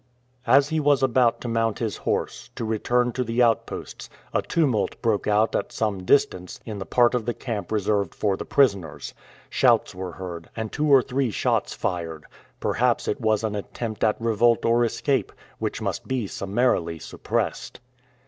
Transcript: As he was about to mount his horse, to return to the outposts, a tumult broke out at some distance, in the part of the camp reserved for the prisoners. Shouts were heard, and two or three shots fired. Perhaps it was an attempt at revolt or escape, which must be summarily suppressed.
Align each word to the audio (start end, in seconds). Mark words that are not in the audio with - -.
As 0.47 0.69
he 0.69 0.79
was 0.79 1.03
about 1.03 1.41
to 1.41 1.47
mount 1.47 1.77
his 1.77 1.97
horse, 1.97 2.49
to 2.55 2.65
return 2.65 3.11
to 3.11 3.23
the 3.23 3.43
outposts, 3.43 4.09
a 4.33 4.41
tumult 4.41 4.99
broke 4.99 5.27
out 5.27 5.55
at 5.55 5.71
some 5.71 6.05
distance, 6.05 6.59
in 6.65 6.79
the 6.79 6.87
part 6.87 7.13
of 7.13 7.27
the 7.27 7.35
camp 7.35 7.71
reserved 7.71 8.15
for 8.15 8.35
the 8.35 8.43
prisoners. 8.43 9.13
Shouts 9.47 9.93
were 9.93 10.13
heard, 10.13 10.49
and 10.55 10.71
two 10.71 10.91
or 10.91 11.03
three 11.03 11.29
shots 11.29 11.75
fired. 11.75 12.25
Perhaps 12.59 13.07
it 13.07 13.21
was 13.21 13.43
an 13.43 13.53
attempt 13.53 14.03
at 14.03 14.19
revolt 14.19 14.65
or 14.65 14.83
escape, 14.83 15.31
which 15.59 15.83
must 15.83 16.07
be 16.07 16.25
summarily 16.25 16.97
suppressed. 16.97 17.79